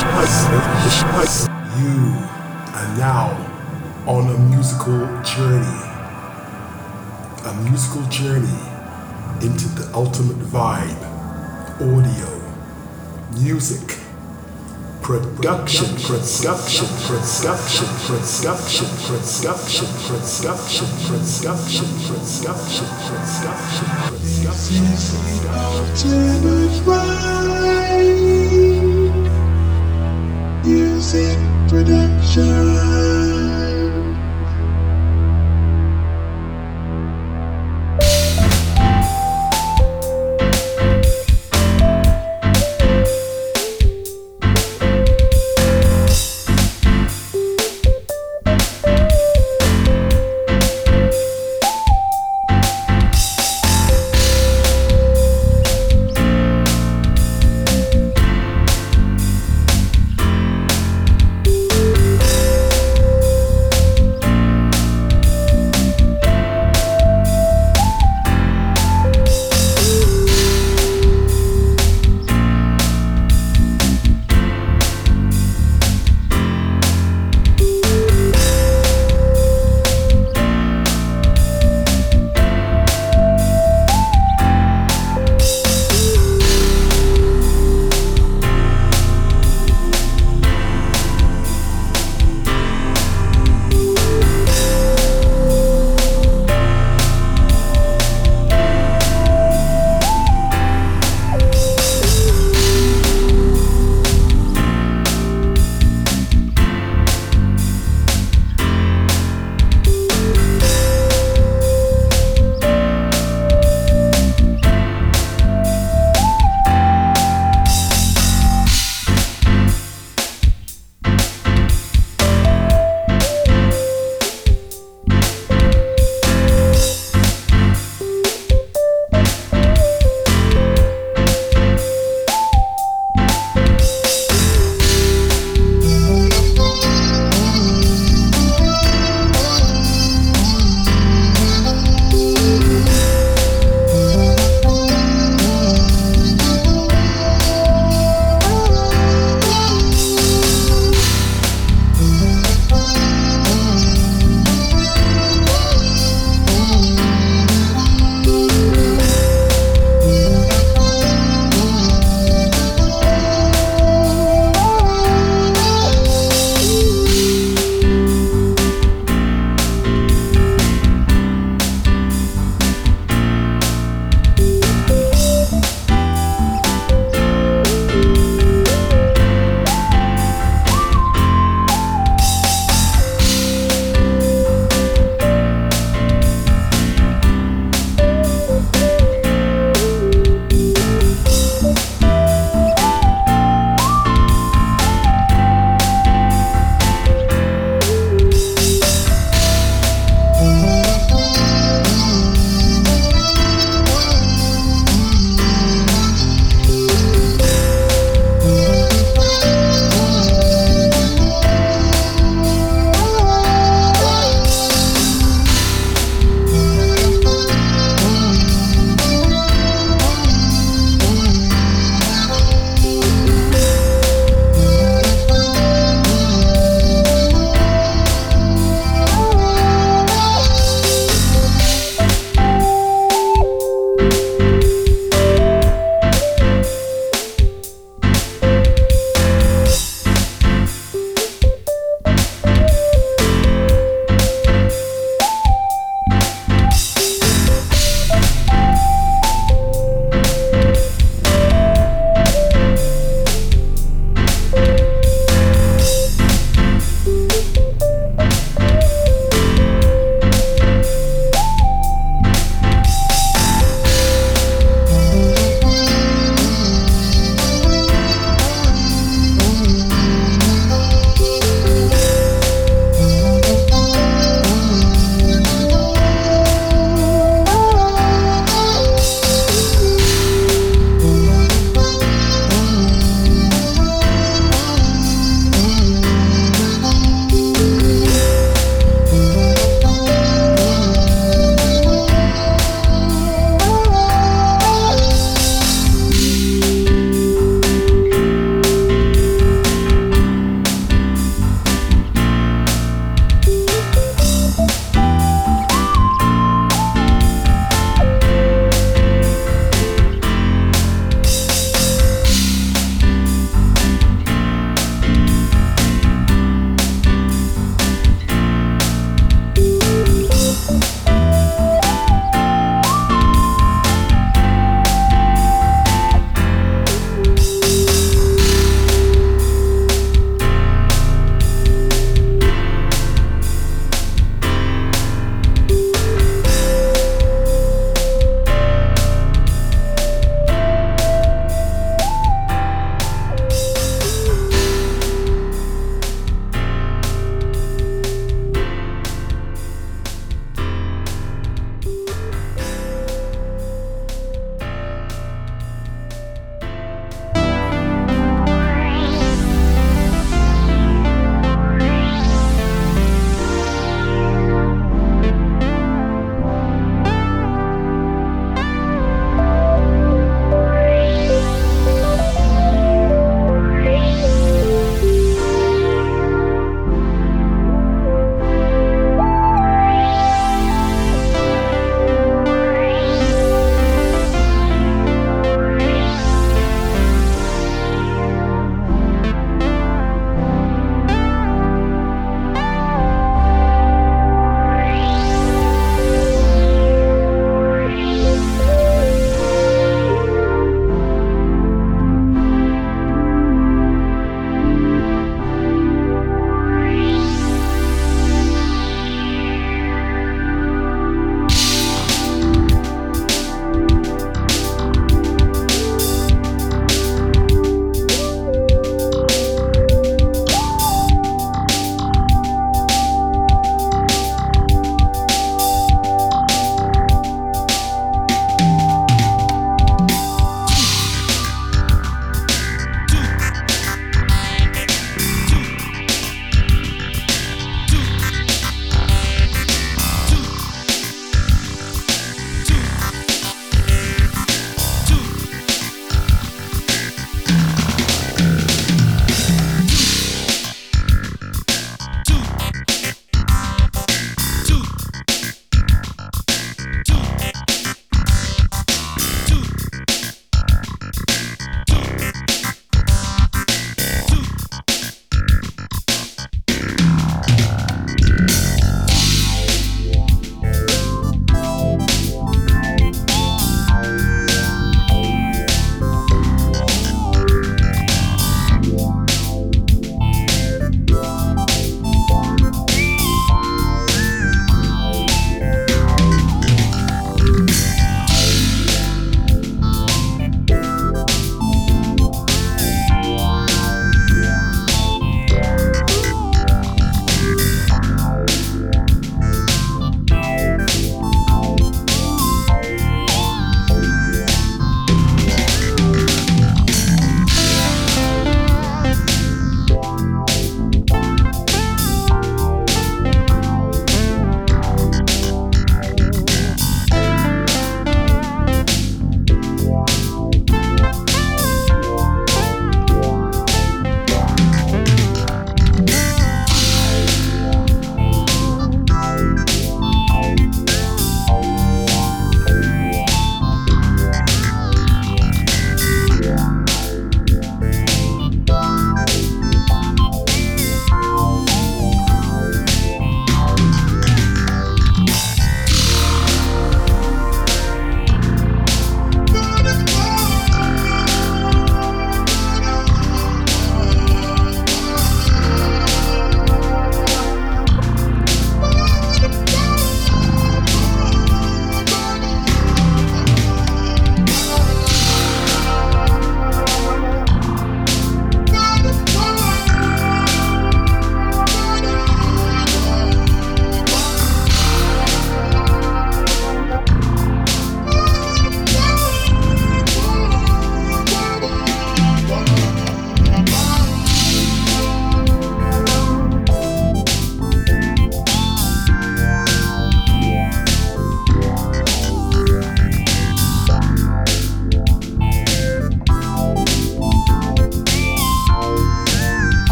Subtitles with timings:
[0.00, 0.04] You
[2.78, 3.34] are now
[4.06, 5.82] on a musical journey.
[7.44, 8.60] A musical journey
[9.42, 11.02] into the ultimate vibe.
[11.82, 12.30] Audio,
[13.40, 13.98] music,
[15.02, 23.58] production, production, production, production, production, production, production, production, production,
[25.58, 28.17] Ultimate vibe.
[31.10, 31.38] Music
[31.70, 32.97] production.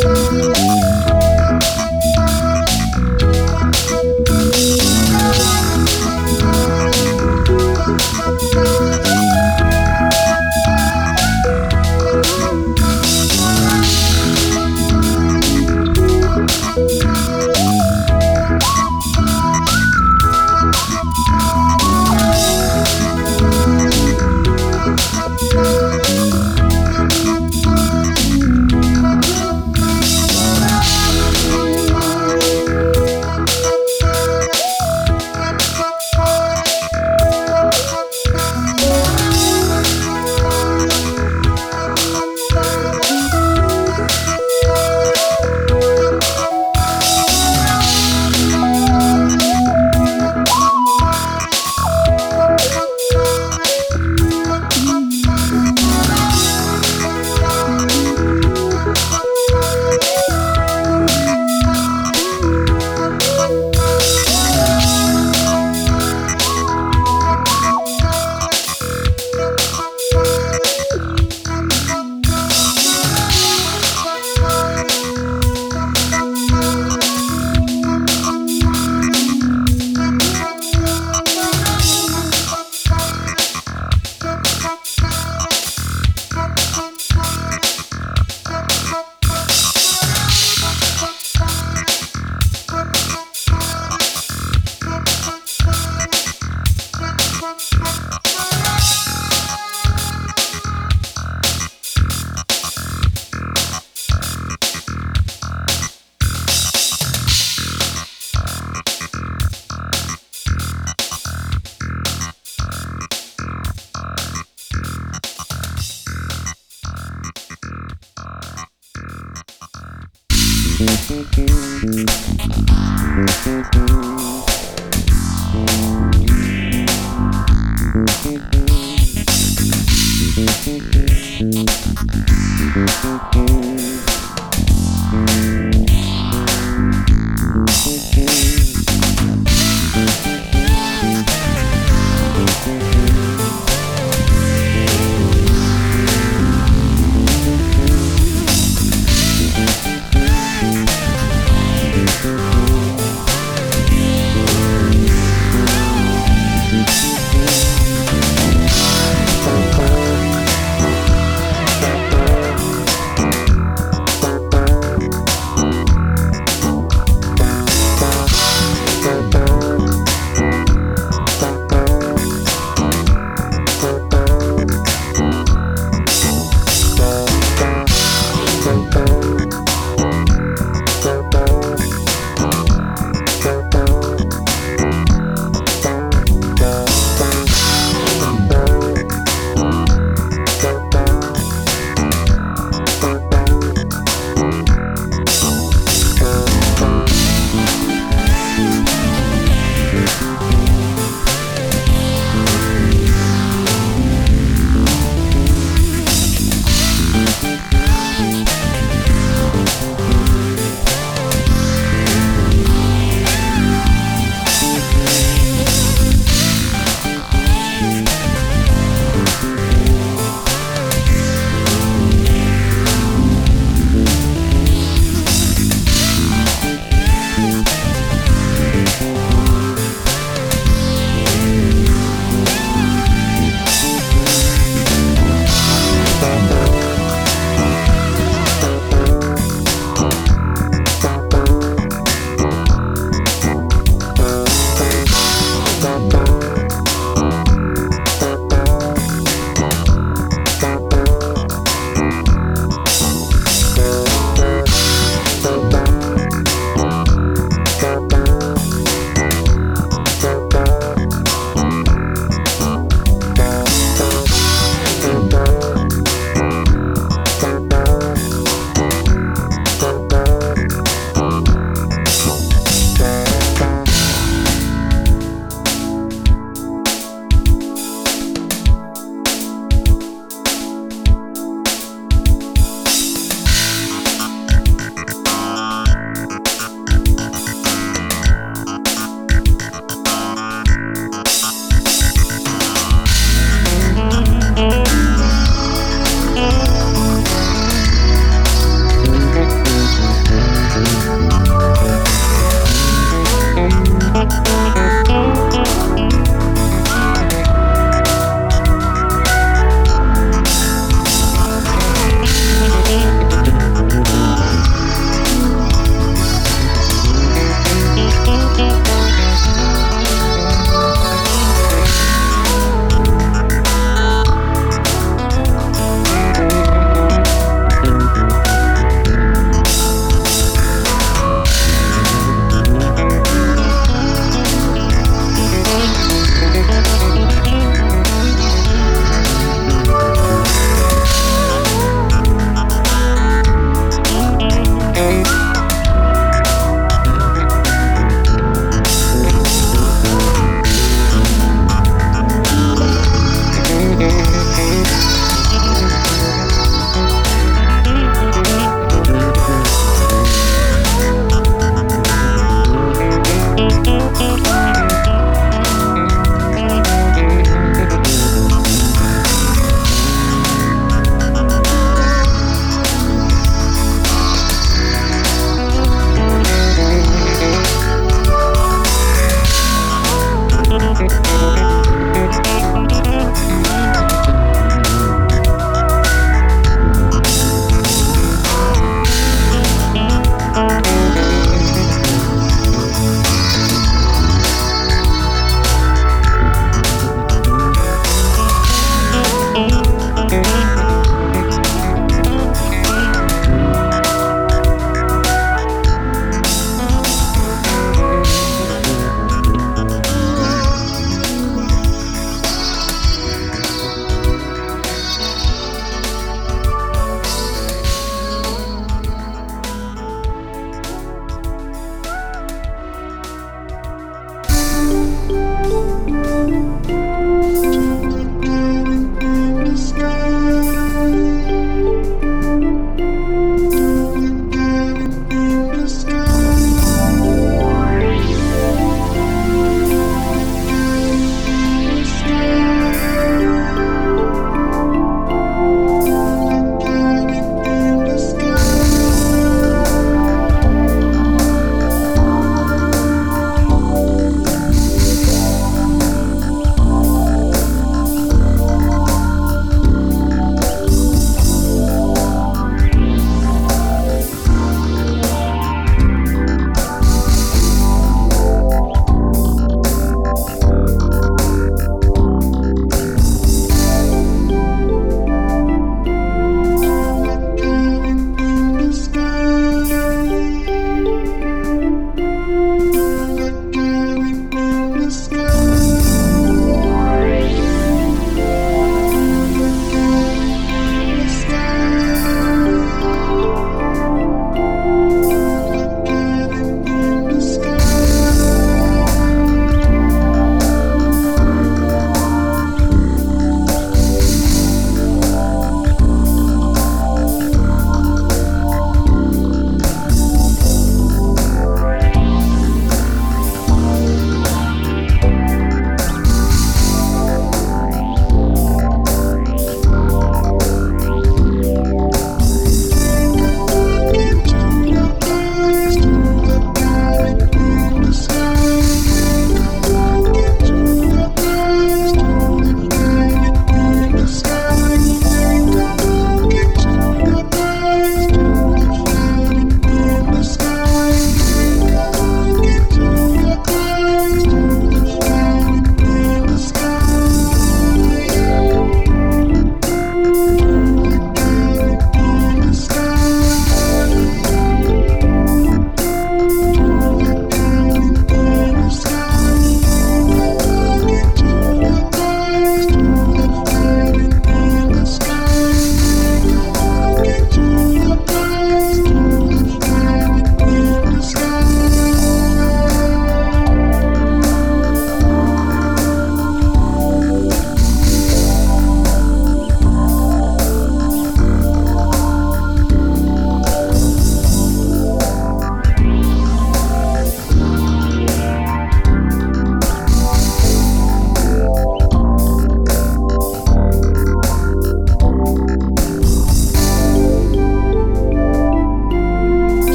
[0.00, 0.57] Peace.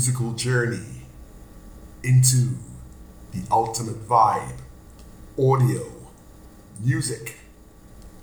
[0.00, 1.02] Musical journey
[2.02, 2.54] into
[3.32, 4.56] the ultimate vibe,
[5.38, 5.86] audio,
[6.82, 7.36] music,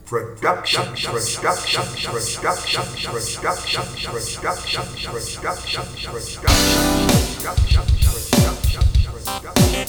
[0.04, 4.74] production, production, production, production, production, production,
[5.36, 5.84] production,
[9.78, 9.87] You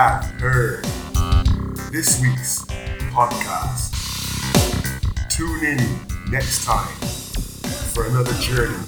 [0.00, 0.82] have heard
[1.92, 2.64] this week's
[3.12, 3.92] podcast.
[5.28, 6.88] Tune in next time
[7.92, 8.78] for another journey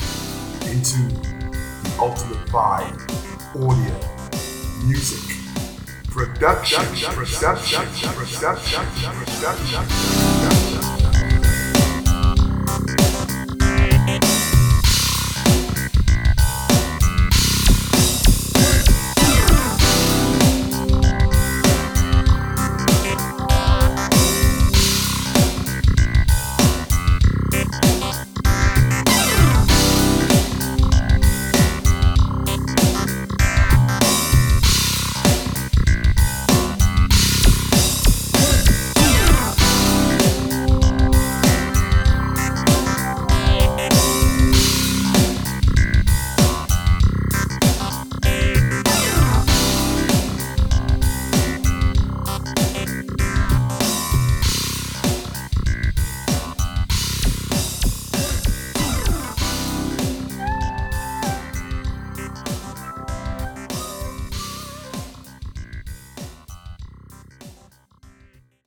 [0.70, 2.96] into the ultimate vibe,
[3.56, 3.94] audio,
[4.86, 5.36] music,
[6.08, 7.82] production, production, production,
[8.14, 8.86] production,
[9.84, 10.91] production.